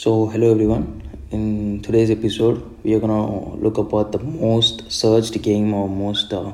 [0.00, 1.02] So, hello everyone.
[1.32, 6.52] In today's episode, we are gonna look about the most searched game or most uh,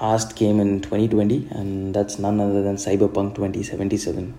[0.00, 4.34] asked game in 2020, and that's none other than Cyberpunk 2077.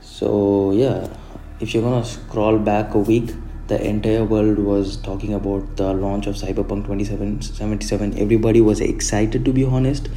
[0.00, 1.14] So, yeah,
[1.60, 3.34] if you're gonna scroll back a week,
[3.66, 8.18] the entire world was talking about the launch of Cyberpunk 2077.
[8.18, 10.08] Everybody was excited, to be honest,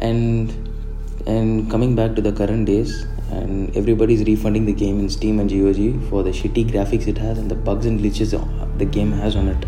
[0.00, 0.65] and
[1.26, 5.50] and coming back to the current days and everybody's refunding the game in steam and
[5.50, 8.32] gog for the shitty graphics it has and the bugs and glitches
[8.78, 9.66] the game has on it.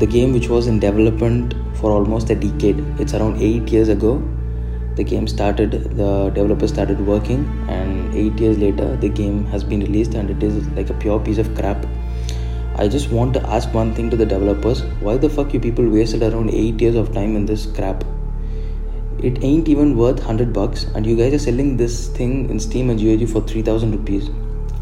[0.00, 4.20] The game which was in development for almost a decade it's around 8 years ago.
[4.96, 9.80] The game started the developers started working and 8 years later the game has been
[9.80, 11.86] released and it is like a pure piece of crap.
[12.74, 14.82] I just want to ask one thing to the developers.
[15.00, 18.02] Why the fuck you people wasted around 8 years of time in this crap
[19.22, 22.90] it ain't even worth 100 bucks and you guys are selling this thing in steam
[22.90, 24.30] and gog for 3000 rupees.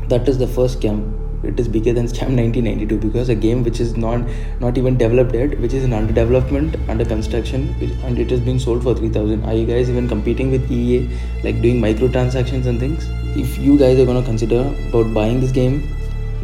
[0.09, 1.01] That is the first scam.
[1.45, 4.21] It is bigger than scam 1992 because a game which is not
[4.61, 7.63] not even developed yet which is in under development under construction
[8.05, 11.09] and it is being sold for 3000 are you guys even competing with ea
[11.45, 13.09] like doing microtransactions and things?
[13.45, 15.83] If you guys are going to consider about buying this game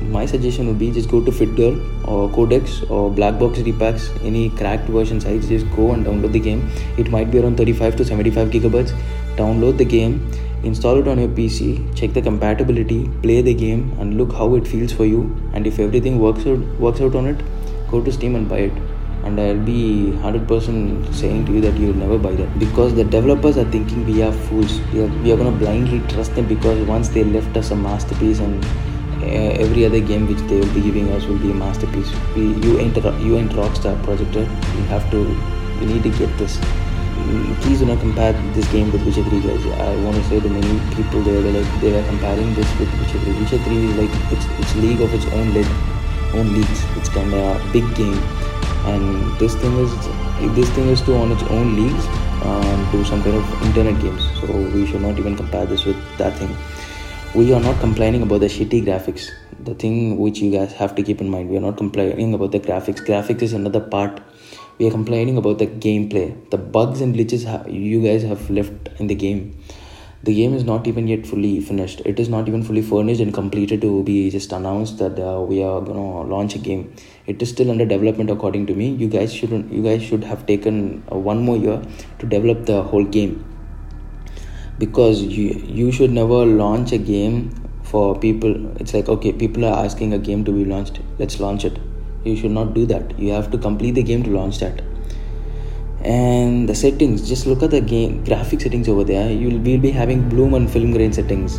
[0.02, 4.88] my suggestion would be just go to FitGirl or Codex or Blackbox repacks, any cracked
[4.88, 6.68] version sites, just go and download the game.
[6.96, 8.94] It might be around 35 to 75 gigabytes.
[9.36, 10.30] Download the game,
[10.62, 14.66] install it on your PC, check the compatibility, play the game, and look how it
[14.66, 15.34] feels for you.
[15.52, 17.42] And if everything works out works out on it,
[17.90, 18.72] go to Steam and buy it.
[19.24, 23.56] And I'll be 100% saying to you that you'll never buy that because the developers
[23.58, 24.80] are thinking we are fools.
[24.92, 28.38] We are, we are gonna blindly trust them because once they left us a masterpiece
[28.38, 28.64] and
[29.26, 32.10] every other game which they will be giving us will be a masterpiece.
[32.34, 34.42] We, you ain't you ain't Rockstar Projector.
[34.42, 35.18] You have to
[35.80, 36.56] you need to get this.
[36.56, 39.66] Mm, please do not compare this game with Witcher 3 guys.
[39.66, 42.92] I want to say to many people they were like they were comparing this with
[43.00, 43.40] Witcher 3.
[43.40, 45.72] Witcher 3 is like it's it's league of its own league,
[46.34, 46.84] own leagues.
[46.96, 48.18] It's kind of a big game,
[48.94, 49.92] and this thing is
[50.54, 52.06] this thing is to on its own leagues
[52.44, 54.30] um, to some kind of internet games.
[54.40, 56.56] So we should not even compare this with that thing
[57.36, 59.30] we are not complaining about the shitty graphics.
[59.62, 62.52] The thing which you guys have to keep in mind we are not complaining about
[62.52, 63.04] the graphics.
[63.08, 64.22] Graphics is another part.
[64.78, 66.28] We are complaining about the gameplay.
[66.50, 69.58] The bugs and glitches you guys have left in the game.
[70.22, 72.00] The game is not even yet fully finished.
[72.06, 75.62] It is not even fully furnished and completed to be just announced that uh, we
[75.62, 76.94] are gonna launch a game.
[77.26, 78.88] It is still under development according to me.
[78.94, 81.82] You guys shouldn't you guys should have taken uh, one more year
[82.18, 83.44] to develop the whole game
[84.78, 85.44] because you
[85.80, 87.50] you should never launch a game
[87.82, 88.54] for people.
[88.80, 91.00] It's like okay people are asking a game to be launched.
[91.18, 91.78] Let's launch it.
[92.24, 93.18] You should not do that.
[93.18, 94.82] You have to complete the game to launch that.
[96.02, 99.30] And the settings just look at the game graphic settings over there.
[99.30, 101.58] You'll we'll be having bloom and film grain settings.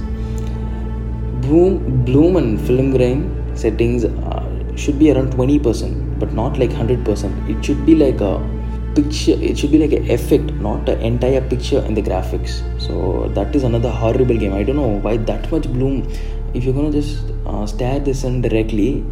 [1.48, 4.44] Bloom bloom and film grain settings uh,
[4.76, 8.57] should be around 20% but not like 100% it should be like a
[8.98, 12.62] picture it should be like an effect not an entire picture in the graphics.
[12.82, 14.54] So that is another horrible game.
[14.54, 16.08] I don't know why that much bloom.
[16.54, 19.04] If you're gonna just uh, stare this in directly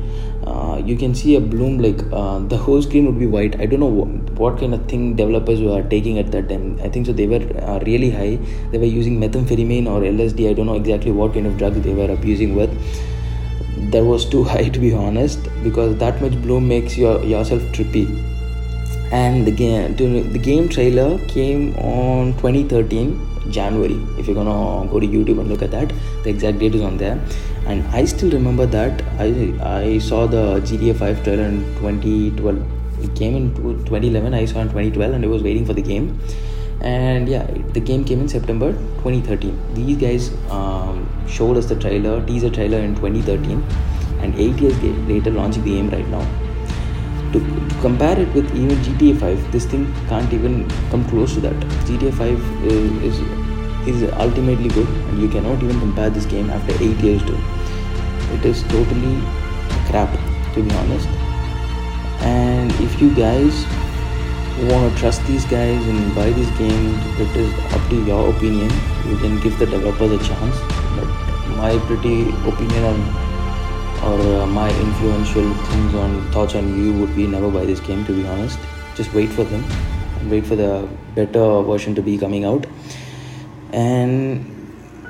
[0.45, 3.59] uh, you can see a bloom like uh, the whole screen would be white.
[3.59, 4.07] I don't know what,
[4.39, 6.79] what, kind of thing developers were taking at that time.
[6.83, 8.37] I think so they were uh, really high.
[8.71, 11.93] They were using methamphetamine or lsd i don't know exactly what kind of drugs they
[11.93, 12.71] were abusing with.
[13.91, 18.05] That was too high to be honest because that much bloom makes your yourself trippy
[19.11, 23.99] and the game the game trailer came on 2013 january.
[24.17, 25.93] If you're gonna go to youtube and look at that
[26.23, 27.19] the exact date is on there.
[27.67, 33.15] And i still remember that i i saw the gta 5 trailer in 2012 it
[33.15, 36.19] came in 2011 i saw in 2012 and i was waiting for the game.
[36.81, 38.71] And yeah the game came in september
[39.03, 43.63] 2013 these guys um, showed us the trailer teaser trailer in 2013
[44.21, 46.25] and eight years later launching the game right now
[47.35, 51.53] to compare it with even GTA 5, this thing can't even come close to that.
[51.87, 56.73] GTA 5 is, is, is ultimately good, and you cannot even compare this game after
[56.73, 57.35] 8 years to.
[58.35, 59.21] It is totally
[59.89, 60.11] crap,
[60.53, 61.07] to be honest.
[62.21, 63.65] And if you guys
[64.71, 68.71] want to trust these guys and buy these games, it is up to your opinion.
[69.07, 70.57] You can give the developers a chance,
[70.95, 71.07] but
[71.57, 73.24] my pretty opinion on
[74.03, 78.05] or uh, my influential things on thoughts on you would be never buy this game
[78.05, 78.59] to be honest.
[78.95, 79.63] Just wait for them.
[80.29, 82.65] Wait for the better version to be coming out.
[83.71, 84.55] And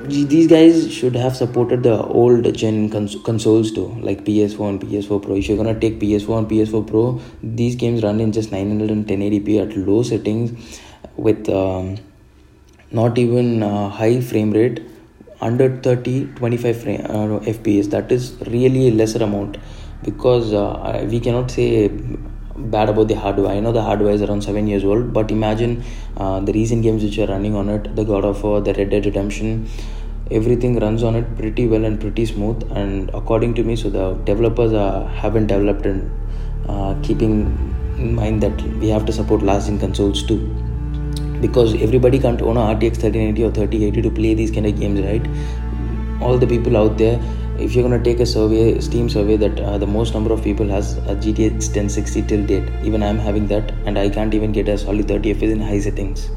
[0.08, 5.22] these guys should have supported the old gen cons- consoles too like ps4 and ps4
[5.22, 5.36] pro.
[5.36, 9.78] If you're gonna take ps4 and ps4 pro these games run in just 91080p at
[9.78, 10.80] low settings
[11.16, 11.98] with um,
[12.92, 14.82] not even uh, high frame rate
[15.42, 19.58] under 30 25 frame, uh, fps that is really a lesser amount
[20.04, 21.90] because uh, we cannot say
[22.58, 23.52] bad about the hardware.
[23.52, 25.84] I know the hardware is around 7 years old but imagine
[26.18, 28.90] uh, the recent games which are running on it the god of war the red
[28.92, 29.68] dead redemption
[30.32, 32.64] everything runs on it pretty well and pretty smooth.
[32.72, 36.12] And according to me so the developers are, haven't developed and
[36.68, 37.32] uh, keeping
[37.98, 40.65] in mind that we have to support last consoles too
[41.46, 45.02] because everybody can't own a RTX 3090 or 3080 to play these kind of games,
[45.02, 45.26] right?
[46.22, 47.20] All the people out there,
[47.60, 50.68] if you're gonna take a survey, Steam survey, that uh, the most number of people
[50.68, 52.70] has a GTX 1060 till date.
[52.84, 55.80] Even I'm having that, and I can't even get a solid 30 FPS in high
[55.80, 56.30] settings.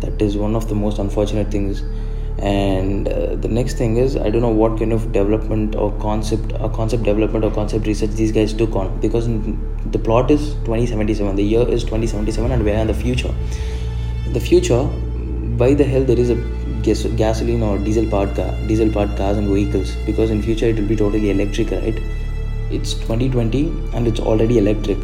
[0.00, 1.82] That is one of the most unfortunate things.
[2.38, 6.54] And uh, the next thing is, I don't know what kind of development or concept,
[6.58, 9.26] or concept development or concept research these guys took on because
[9.96, 13.34] the plot is 2077, the year is 2077, and we're in the future
[14.28, 14.84] the future
[15.60, 16.36] why the hell there is a
[16.82, 19.94] gas- gasoline or diesel powered car diesel powered cars and vehicles?
[20.06, 21.98] Because in future it will be totally electric right?
[22.70, 24.98] It's 2020 and it's already electric.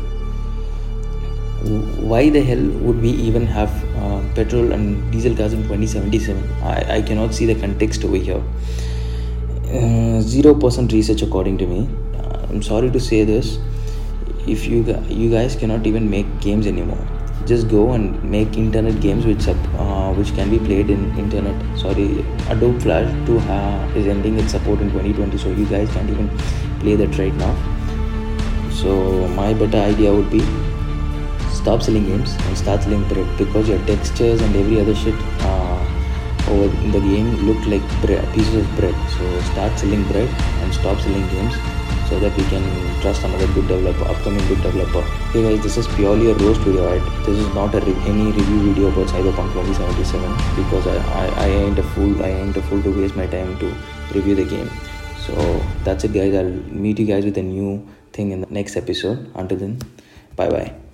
[2.12, 6.98] Why the hell would we even have uh, petrol and diesel cars in 2077 I,
[6.98, 8.42] I cannot see the context over here.
[9.66, 11.88] Uh, zero uh, percent research according to me.
[12.48, 13.58] I'm sorry to say this.
[14.46, 19.24] If you you guys cannot even make games anymore just go and make internet games
[19.26, 21.78] which uh, which can be played in internet.
[21.78, 26.10] Sorry adobe flash 2 uh, is ending its support in 2020 so you guys can't
[26.10, 26.28] even
[26.80, 27.54] play that right now.
[28.70, 30.40] So my better idea would be
[31.52, 35.86] stop selling games and start selling bread because your textures and every other shit uh,
[36.48, 37.82] over in the game look like
[38.34, 38.94] pieces of bread.
[39.16, 40.28] So start selling bread
[40.62, 41.54] and stop selling games
[42.08, 42.64] so that we can
[43.00, 45.02] trust another good developer, upcoming good developer.
[45.32, 47.24] Hey guys, this is purely a roast video, right?
[47.26, 51.48] This is not a re- any review video about Cyberpunk 2077 because I, I, I
[51.48, 52.22] ain't a fool.
[52.22, 53.74] I ain't a fool to waste my time to
[54.14, 54.70] review the game.
[55.26, 55.34] So
[55.82, 56.34] that's it, guys.
[56.34, 59.30] I'll meet you guys with a new thing in the next episode.
[59.34, 59.78] Until then,
[60.36, 60.85] bye bye.